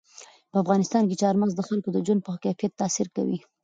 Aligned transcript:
په 0.51 0.57
افغانستان 0.63 1.03
کې 1.09 1.19
چار 1.21 1.35
مغز 1.41 1.53
د 1.57 1.61
خلکو 1.69 1.89
د 1.91 1.97
ژوند 2.05 2.21
په 2.25 2.31
کیفیت 2.43 2.73
تاثیر 2.81 3.07
کوي. 3.15 3.37